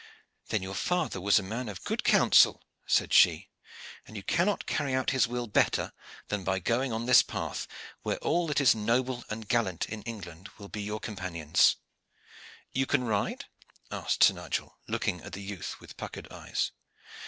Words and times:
"Then 0.47 0.63
your 0.63 0.73
father 0.73 1.21
was 1.21 1.37
a 1.37 1.43
man 1.43 1.69
of 1.69 1.83
good 1.83 2.03
counsel," 2.03 2.63
said 2.87 3.13
she, 3.13 3.49
"and 4.07 4.17
you 4.17 4.23
cannot 4.23 4.65
carry 4.65 4.95
out 4.95 5.11
his 5.11 5.27
will 5.27 5.45
better 5.45 5.93
than 6.29 6.43
by 6.43 6.57
going 6.57 6.91
on 6.91 7.05
this 7.05 7.21
path, 7.21 7.67
where 8.01 8.17
all 8.17 8.47
that 8.47 8.59
is 8.59 8.73
noble 8.73 9.23
and 9.29 9.47
gallant 9.47 9.85
in 9.87 10.01
England 10.01 10.49
will 10.57 10.69
be 10.69 10.81
your 10.81 10.99
companions." 10.99 11.75
"You 12.71 12.87
can 12.87 13.03
ride?" 13.03 13.45
asked 13.91 14.23
Sir 14.23 14.33
Nigel, 14.33 14.79
looking 14.87 15.21
at 15.21 15.33
the 15.33 15.43
youth 15.43 15.79
with 15.79 15.97
puckered 15.97 16.27
eyes. 16.31 16.71